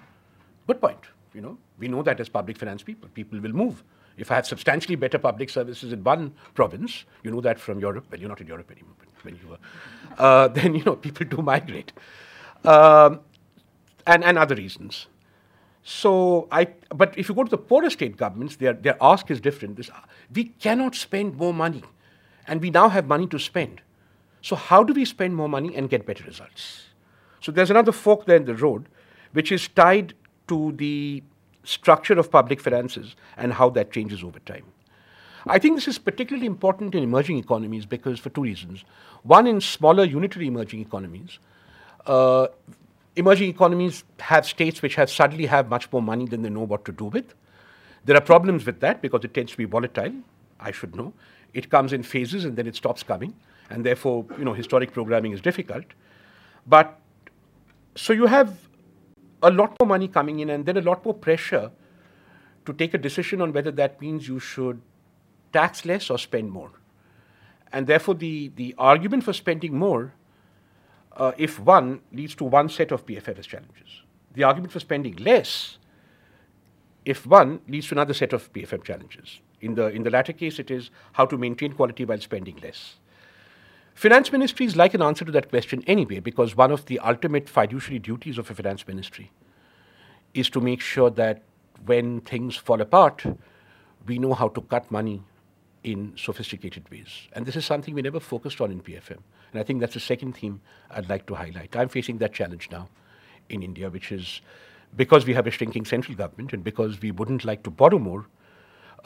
[0.67, 0.99] Good point.
[1.33, 3.83] You know, we know that as public finance people, people will move.
[4.17, 8.05] If I have substantially better public services in one province, you know that from Europe.
[8.11, 9.57] Well, you're not in Europe anymore, but when you were,
[10.17, 11.93] uh, then you know people do migrate.
[12.65, 13.21] Um,
[14.05, 15.07] and, and other reasons.
[15.83, 19.39] So I, but if you go to the poorer state governments, their, their ask is
[19.39, 19.77] different.
[19.77, 19.89] This,
[20.33, 21.83] we cannot spend more money,
[22.47, 23.81] and we now have money to spend.
[24.41, 26.85] So how do we spend more money and get better results?
[27.41, 28.87] So there's another fork there in the road,
[29.33, 30.13] which is tied
[30.47, 31.23] to the
[31.63, 34.65] structure of public finances and how that changes over time.
[35.45, 38.83] I think this is particularly important in emerging economies because for two reasons.
[39.23, 41.39] One, in smaller unitary emerging economies,
[42.05, 42.47] uh,
[43.19, 46.85] emerging economies have states which have suddenly have much more money than they know what
[46.85, 47.33] to do with.
[48.05, 50.13] There are problems with that because it tends to be volatile.
[50.59, 51.13] I should know.
[51.53, 53.33] It comes in phases and then it stops coming,
[53.69, 55.85] and therefore, you know, historic programming is difficult.
[56.65, 56.99] But
[57.95, 58.57] so you have
[59.43, 61.71] a lot more money coming in, and then a lot more pressure
[62.65, 64.81] to take a decision on whether that means you should
[65.51, 66.71] tax less or spend more.
[67.73, 70.13] And therefore, the, the argument for spending more,
[71.19, 74.01] uh, if one, leads to one set of PFMS challenges.
[74.33, 75.77] The argument for spending less,
[77.05, 79.39] if one, leads to another set of PFM challenges.
[79.61, 82.95] In the, in the latter case, it is how to maintain quality while spending less.
[83.93, 87.49] Finance ministry is like an answer to that question anyway, because one of the ultimate
[87.49, 89.31] fiduciary duties of a finance ministry
[90.33, 91.41] is to make sure that
[91.85, 93.25] when things fall apart,
[94.05, 95.21] we know how to cut money
[95.83, 97.27] in sophisticated ways.
[97.33, 99.19] And this is something we never focused on in PFM.
[99.51, 101.75] And I think that's the second theme I'd like to highlight.
[101.75, 102.87] I'm facing that challenge now
[103.49, 104.41] in India, which is
[104.95, 108.25] because we have a shrinking central government and because we wouldn't like to borrow more,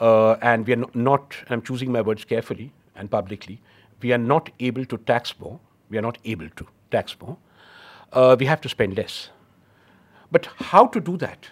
[0.00, 3.60] uh, and we are not, I'm choosing my words carefully and publicly,
[4.00, 7.36] we are not able to tax more, we are not able to tax more,
[8.12, 9.30] uh, we have to spend less.
[10.30, 11.48] But how to do that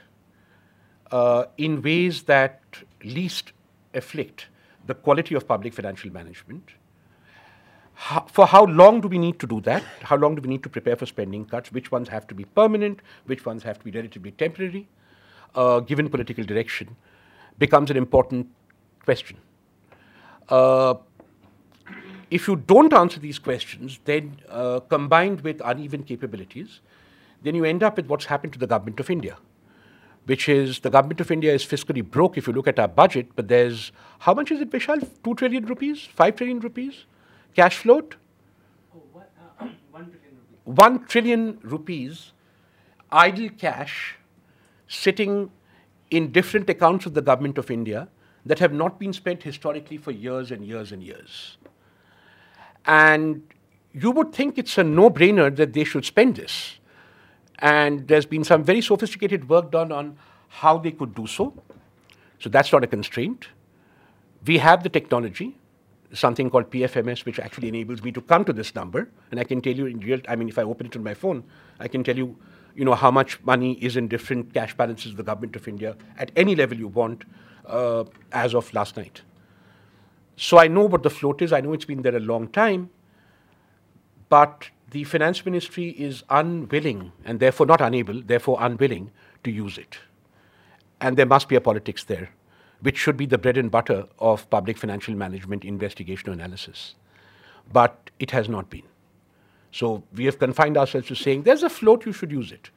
[1.11, 2.61] uh, in ways that
[3.05, 3.52] least
[3.94, 4.46] afflict
[4.87, 6.70] the quality of public financial management.
[7.94, 9.83] How, for how long do we need to do that?
[10.02, 11.72] How long do we need to prepare for spending cuts?
[11.72, 13.00] Which ones have to be permanent?
[13.26, 14.88] Which ones have to be relatively temporary?
[15.55, 16.96] Uh, given political direction,
[17.59, 18.48] becomes an important
[19.05, 19.37] question.
[20.48, 20.94] Uh,
[22.31, 26.81] if you don't answer these questions, then uh, combined with uneven capabilities,
[27.42, 29.37] then you end up with what's happened to the government of India
[30.26, 33.28] which is the government of India is fiscally broke if you look at our budget,
[33.35, 35.07] but there's how much is it, Vishal?
[35.24, 36.09] Two trillion rupees?
[36.14, 37.05] Five trillion rupees?
[37.54, 38.16] Cash float?
[38.94, 40.38] Oh, what, uh, one, trillion.
[40.64, 42.32] 1 trillion rupees
[43.10, 44.16] idle cash
[44.88, 45.50] sitting
[46.10, 48.08] in different accounts of the government of India
[48.44, 51.56] that have not been spent historically for years and years and years.
[52.84, 53.42] And
[53.92, 56.78] you would think it's a no brainer that they should spend this.
[57.58, 60.16] And there's been some very sophisticated work done on
[60.48, 61.54] how they could do so.
[62.40, 63.48] So that's not a constraint.
[64.44, 65.56] We have the technology,
[66.12, 69.09] something called PFMS, which actually enables me to come to this number.
[69.31, 71.14] And I can tell you in real, I mean, if I open it on my
[71.14, 71.44] phone,
[71.81, 72.37] I can tell you,
[72.75, 75.96] you know, how much money is in different cash balances of the government of India
[76.18, 77.25] at any level you want
[77.66, 79.22] uh, as of last night.
[80.37, 81.53] So I know what the float is.
[81.53, 82.90] I know it's been there a long time.
[84.29, 89.11] But the finance ministry is unwilling and therefore not unable, therefore unwilling
[89.44, 89.98] to use it.
[91.01, 92.31] And there must be a politics there,
[92.83, 96.95] which should be the bread and butter of public financial management investigation analysis.
[97.73, 98.83] But it has not been.
[99.71, 102.71] So we have confined ourselves to saying there's a float, you should use it.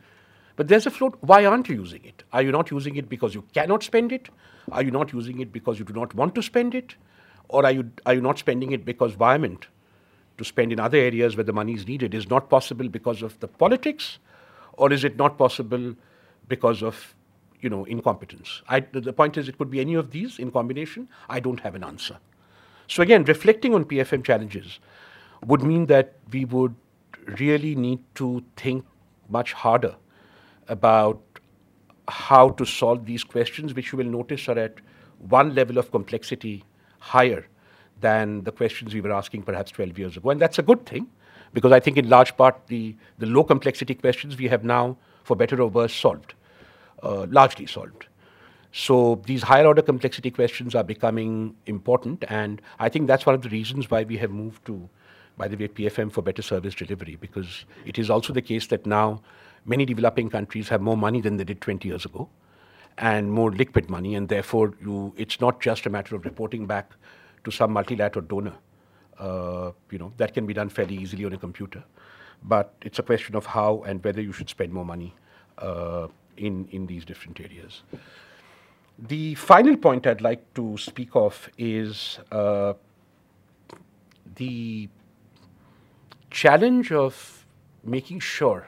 [0.56, 2.24] But there's a float, why aren't you using it?
[2.32, 4.30] Are you not using it because you cannot spend it?
[4.72, 6.96] Are you not using it because you do not want to spend it?
[7.50, 9.68] Or are you, are you not spending it because environment
[10.38, 13.40] to spend in other areas where the money is needed is not possible because of
[13.40, 14.20] the politics,
[14.74, 15.96] or is it not possible
[16.48, 17.15] because of
[17.66, 18.62] you know incompetence?
[18.70, 21.10] I, the point is, it could be any of these in combination.
[21.28, 22.18] I don't have an answer.
[22.88, 24.80] So again, reflecting on PFM challenges
[25.46, 26.76] would mean that we would
[27.40, 28.86] really need to think
[29.30, 29.96] much harder
[30.68, 31.20] about
[32.08, 34.76] how to solve these questions, which you will notice are at
[35.28, 36.64] one level of complexity
[37.00, 37.48] higher
[38.02, 40.30] than the questions we were asking perhaps 12 years ago.
[40.30, 41.08] And that's a good thing,
[41.54, 45.36] because I think in large part the, the low complexity questions we have now, for
[45.36, 46.36] better or worse, solved,
[47.04, 48.08] largely solved.
[48.78, 53.42] So these higher order complexity questions are becoming important, and I think that's one of
[53.42, 54.90] the reasons why we have moved to,
[55.38, 58.86] by the way, PFM for better service delivery, because it is also the case that
[58.86, 59.22] now
[59.64, 62.28] many developing countries have more money than they did 20 years ago,
[62.98, 66.92] and more liquid money, and therefore you, it's not just a matter of reporting back
[67.46, 68.56] to some multilateral donor.
[69.18, 71.82] Uh, you know, that can be done fairly easily on a computer.
[72.44, 75.16] But it's a question of how and whether you should spend more money
[75.60, 76.08] uh,
[76.38, 77.84] in, in these different areas.
[78.98, 82.74] The final point I'd like to speak of is uh,
[84.36, 84.90] the
[86.30, 87.46] challenge of
[87.84, 88.68] making sure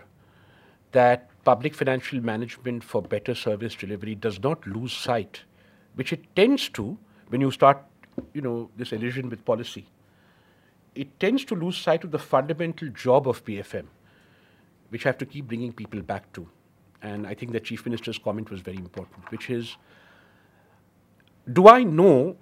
[0.92, 5.42] that public financial management for better service delivery does not lose sight,
[5.96, 6.98] which it tends to
[7.30, 7.84] when you start,
[8.34, 9.88] you know, this illusion with policy.
[10.96, 13.86] It tends to lose sight of the fundamental job of PFM,
[14.90, 16.50] which I have to keep bringing people back to.
[17.02, 19.78] And I think the Chief Minister's comment was very important, which is
[21.52, 22.36] do I know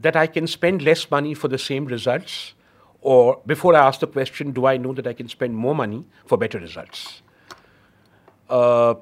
[0.00, 2.54] that I can spend less money for the same results?
[3.00, 6.06] Or before I ask the question, do I know that I can spend more money
[6.26, 7.22] for better results?
[8.48, 8.94] Uh,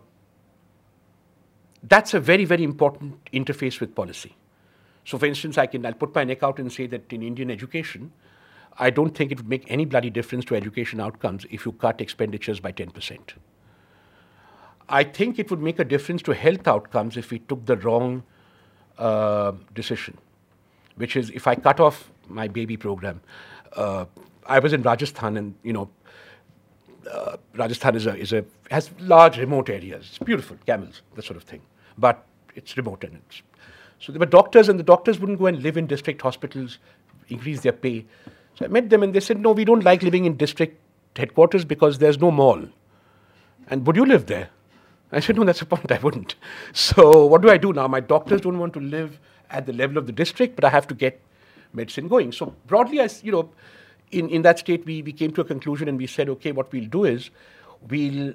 [1.82, 4.36] that's a very, very important interface with policy.
[5.04, 7.50] So, for instance, I can I'll put my neck out and say that in Indian
[7.50, 8.12] education,
[8.78, 12.00] I don't think it would make any bloody difference to education outcomes if you cut
[12.00, 13.18] expenditures by 10%.
[14.92, 18.22] I think it would make a difference to health outcomes if we took the wrong
[18.98, 20.18] uh, decision,
[20.96, 23.22] which is if I cut off my baby program.
[23.74, 24.04] Uh,
[24.46, 25.88] I was in Rajasthan, and you know,
[27.10, 30.08] uh, Rajasthan is a, is a has large remote areas.
[30.10, 31.62] It's beautiful, camels, that sort of thing,
[31.96, 33.42] but it's remote and it's
[33.98, 36.78] so there were doctors, and the doctors wouldn't go and live in district hospitals,
[37.28, 38.04] increase their pay.
[38.56, 40.80] So I met them, and they said, "No, we don't like living in district
[41.16, 42.64] headquarters because there's no mall."
[43.68, 44.50] And would you live there?
[45.12, 46.36] I said, no, that's a point, I wouldn't.
[46.72, 47.86] So what do I do now?
[47.86, 50.86] My doctors don't want to live at the level of the district, but I have
[50.88, 51.20] to get
[51.72, 52.32] medicine going.
[52.32, 53.50] So broadly, as you know,
[54.10, 56.72] in, in that state, we, we came to a conclusion and we said, okay, what
[56.72, 57.30] we'll do is
[57.88, 58.34] we'll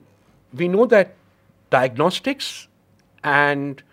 [0.54, 1.16] we know that
[1.70, 2.68] diagnostics
[3.24, 3.84] and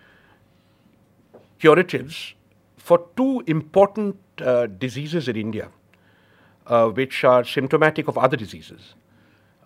[1.59, 2.35] curatives
[2.77, 5.69] for two important uh, diseases in India,
[6.67, 8.95] uh, which are symptomatic of other diseases.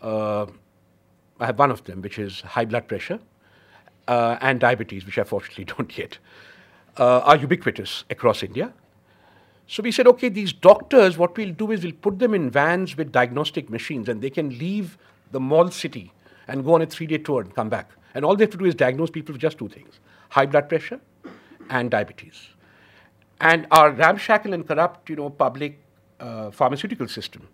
[0.01, 0.47] Uh,
[1.41, 3.21] I have one of them, which is high blood pressure,
[4.09, 6.19] uh, and diabetes, which I fortunately don't yet,
[6.97, 8.73] uh, are ubiquitous across India.
[9.67, 12.97] So we said, okay, these doctors, what we'll do is we'll put them in vans
[12.97, 14.97] with diagnostic machines, and they can leave
[15.31, 16.13] the mall city
[16.49, 17.91] and go on a three-day tour and come back.
[18.15, 20.71] And all they have to do is diagnose people with just two things: high blood
[20.71, 21.01] pressure
[21.69, 22.49] and diabetes.
[23.41, 25.79] And our ramshackle and corrupt, you know, public
[26.19, 27.47] uh, pharmaceutical system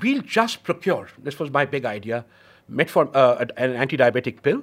[0.00, 2.24] we'll just procure, this was my big idea,
[2.70, 4.62] metform, uh, an anti-diabetic pill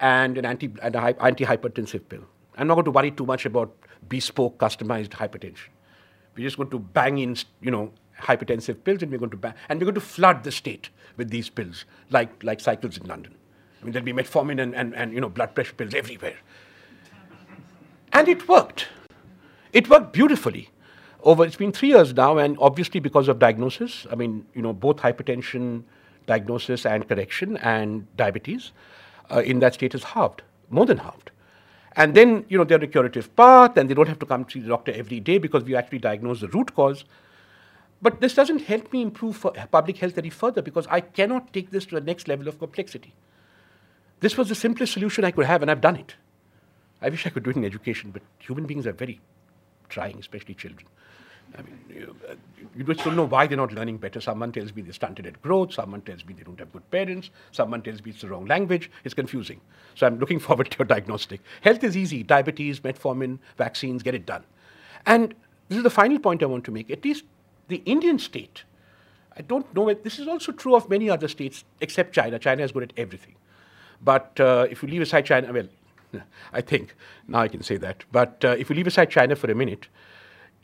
[0.00, 2.24] and an anti, and anti-hypertensive pill.
[2.56, 3.74] I'm not going to worry too much about
[4.08, 5.68] bespoke, customized hypertension.
[6.36, 9.54] We're just going to bang in, you know, hypertensive pills, and we're going to bang,
[9.68, 13.34] and we're going to flood the state with these pills, like like cycles in London.
[13.80, 16.36] I mean, there'll be metformin and, and, and you know blood pressure pills everywhere.
[18.12, 18.88] And it worked.
[19.72, 20.70] It worked beautifully
[21.22, 24.72] over it's been three years now, and obviously because of diagnosis, I mean, you know,
[24.72, 25.84] both hypertension
[26.26, 28.72] diagnosis and correction and diabetes
[29.30, 31.30] uh, in that state is halved, more than halved.
[31.96, 34.60] And then, you know, they're a curative path, and they don't have to come to
[34.60, 37.04] the doctor every day because we actually diagnose the root cause.
[38.00, 41.70] But this doesn't help me improve for public health any further because I cannot take
[41.70, 43.14] this to the next level of complexity.
[44.20, 46.14] This was the simplest solution I could have, and I've done it.
[47.00, 49.20] I wish I could do it in education, but human beings are very
[49.92, 50.86] trying, especially children.
[51.56, 52.34] I mean, you, uh,
[52.74, 54.20] you just don't know why they're not learning better.
[54.20, 55.74] Someone tells me they're stunted at growth.
[55.74, 57.30] Someone tells me they don't have good parents.
[57.50, 58.90] Someone tells me it's the wrong language.
[59.04, 59.60] It's confusing.
[59.94, 61.40] So I'm looking forward to your diagnostic.
[61.60, 62.22] Health is easy.
[62.22, 64.44] Diabetes, metformin, vaccines, get it done.
[65.04, 65.34] And
[65.68, 66.90] this is the final point I want to make.
[66.90, 67.24] At least
[67.68, 68.64] the Indian state,
[69.36, 72.38] I don't know, this is also true of many other states except China.
[72.38, 73.34] China is good at everything.
[74.02, 75.68] But uh, if you leave aside China, well,
[76.52, 76.94] I think
[77.28, 78.04] now I can say that.
[78.12, 79.88] But uh, if you leave aside China for a minute,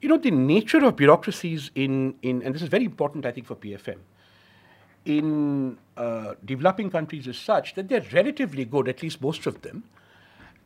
[0.00, 3.46] you know, the nature of bureaucracies in, in and this is very important, I think,
[3.46, 3.98] for PFM,
[5.04, 9.84] in uh, developing countries is such that they're relatively good, at least most of them,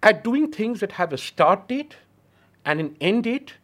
[0.03, 1.97] at doing things that have a start date
[2.65, 3.55] and an end date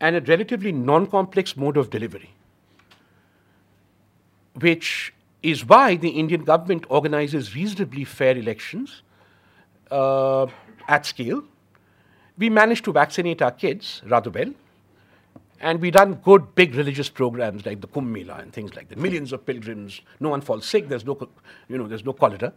[0.00, 2.30] and a relatively non complex mode of delivery.
[4.54, 9.02] Which is why the Indian government organizes reasonably fair elections
[9.90, 10.46] uh,
[10.88, 11.44] at scale.
[12.38, 14.52] We managed to vaccinate our kids rather well.
[15.60, 18.98] And we run good, big religious programs like the Kumbh Mela and things like that.
[18.98, 21.28] Millions of pilgrims, no one falls sick, there's no,
[21.68, 22.54] you know, there's no cholera.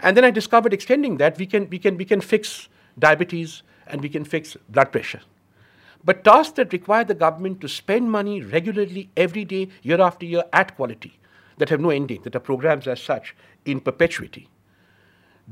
[0.00, 2.68] And then I discovered extending that, we can, we, can, we can fix
[2.98, 5.20] diabetes and we can fix blood pressure.
[6.02, 10.44] But tasks that require the government to spend money regularly, every day, year after year,
[10.52, 11.18] at quality,
[11.58, 14.48] that have no end date, that are programs as such in perpetuity,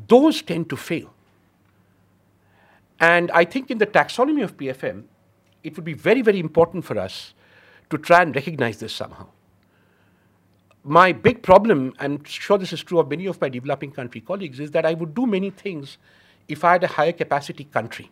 [0.09, 1.12] those tend to fail.
[3.01, 5.05] And I think in the taxonomy of PFM,
[5.63, 7.35] it would be very, very important for us
[7.91, 9.27] to try and recognize this somehow.
[10.85, 14.21] My big problem, and I'm sure this is true of many of my developing country
[14.21, 15.99] colleagues, is that I would do many things
[16.49, 18.11] if I had a higher capacity country.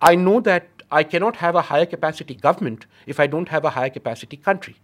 [0.00, 3.70] I know that I cannot have a higher capacity government if I don't have a
[3.70, 4.76] higher capacity country.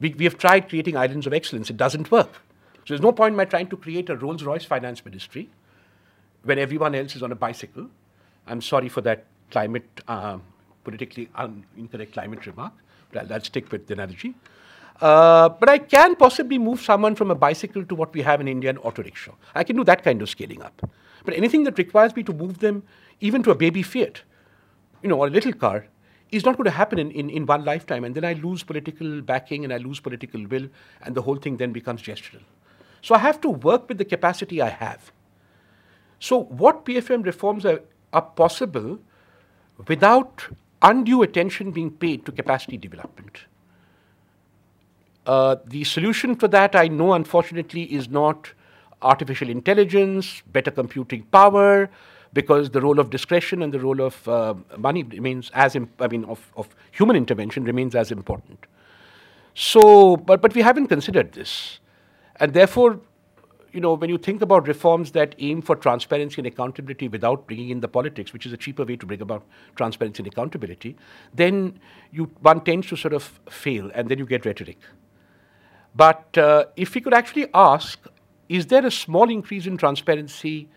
[0.00, 2.32] We, we have tried creating islands of excellence, it doesn't work.
[2.32, 5.50] So there's no point in my trying to create a Rolls Royce finance ministry
[6.44, 7.88] when everyone else is on a bicycle.
[8.46, 10.42] I'm sorry for that climate, um,
[10.84, 11.28] politically
[11.76, 12.72] incorrect climate remark,
[13.10, 14.34] but I'll, I'll stick with the analogy.
[15.00, 18.46] Uh, but I can possibly move someone from a bicycle to what we have in
[18.46, 19.32] India, an auto rickshaw.
[19.54, 20.88] I can do that kind of scaling up.
[21.24, 22.84] But anything that requires me to move them
[23.20, 24.22] even to a baby Fiat,
[25.02, 25.86] you know, or a little car,
[26.30, 28.04] is not going to happen in, in, in one lifetime.
[28.04, 30.68] And then I lose political backing and I lose political will,
[31.02, 32.42] and the whole thing then becomes gestural.
[33.02, 35.12] So I have to work with the capacity I have.
[36.24, 37.82] So, what PFM reforms are,
[38.14, 38.98] are possible
[39.88, 40.46] without
[40.80, 43.40] undue attention being paid to capacity development?
[45.26, 48.50] Uh, the solution for that, I know, unfortunately, is not
[49.02, 51.90] artificial intelligence, better computing power,
[52.32, 56.24] because the role of discretion and the role of uh, money remains as, I mean,
[56.24, 58.64] of, of human intervention remains as important.
[59.54, 61.80] So, but, but we haven't considered this.
[62.36, 63.00] And therefore,
[63.74, 67.70] you know, when you think about reforms that aim for transparency and accountability without bringing
[67.70, 69.44] in the politics, which is a cheaper way to bring about
[69.74, 70.96] transparency and accountability,
[71.34, 71.80] then
[72.12, 74.78] you, one tends to sort of fail and then you get rhetoric.
[75.96, 77.98] But uh, if we could actually ask,
[78.48, 80.68] is there a small increase in transparency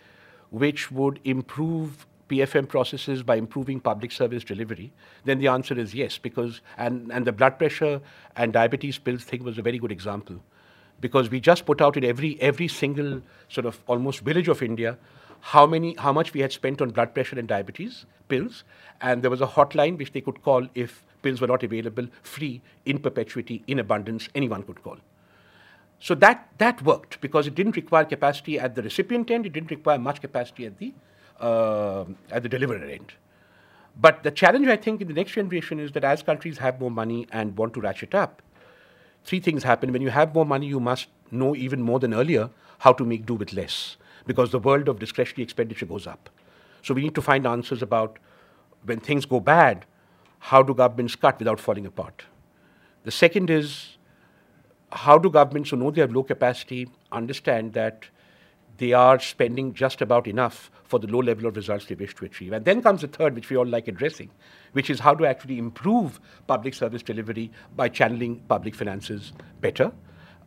[0.49, 4.91] which would improve PFM processes by improving public service delivery?
[5.23, 8.01] Then the answer is yes, because, and, and the blood pressure
[8.35, 10.41] and diabetes pills thing was a very good example.
[10.99, 14.97] Because we just put out in every, every single sort of almost village of India
[15.41, 18.63] how many how much we had spent on blood pressure and diabetes pills.
[19.01, 22.61] And there was a hotline which they could call if pills were not available free
[22.85, 24.97] in perpetuity in abundance anyone could call.
[25.99, 29.45] So that that worked because it didn't require capacity at the recipient end.
[29.45, 30.93] It didn't require much capacity at the
[31.39, 33.13] uh, at the deliverer end.
[33.99, 36.91] But the challenge i think in the next generation is that as countries have more
[36.91, 38.43] money and want to ratchet up
[39.23, 42.49] three things happen when you have more money you must know even more than earlier
[42.79, 46.29] how to make do with less because the world of discretionary expenditure goes up.
[46.83, 48.19] So we need to find answers about
[48.83, 49.85] when things go bad,
[50.39, 52.23] how do governments cut without falling apart?
[53.03, 53.97] The second is
[54.91, 58.05] how do governments who know they have low capacity understand that
[58.77, 62.25] they are spending just about enough for the low level of results they wish to
[62.25, 62.53] achieve?
[62.53, 64.29] And then comes the third, which we all like addressing,
[64.73, 69.91] which is how to actually improve public service delivery by channeling public finances better.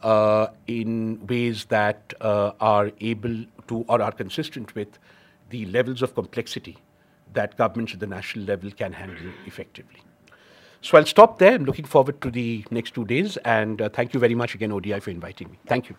[0.02, 4.98] Uh, in ways that uh, are able to or are consistent with
[5.50, 6.78] the levels of complexity
[7.34, 10.00] that governments at the national level can handle effectively.
[10.82, 11.54] So I'll stop there.
[11.54, 14.72] I'm looking forward to the next two days, and uh, thank you very much again,
[14.72, 15.58] ODI, for inviting me.
[15.66, 15.96] Thank you.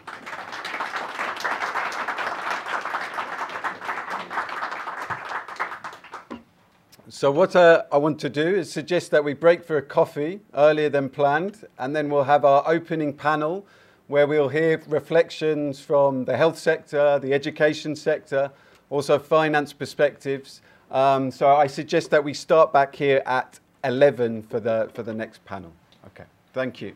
[7.11, 10.39] So what uh, I want to do is suggest that we break for a coffee
[10.53, 13.67] earlier than planned, and then we'll have our opening panel
[14.07, 18.49] where we'll hear reflections from the health sector, the education sector,
[18.89, 20.61] also finance perspectives.
[20.89, 25.13] Um, so I suggest that we start back here at 11 for the, for the
[25.13, 25.73] next panel.
[26.07, 26.95] Okay, thank you.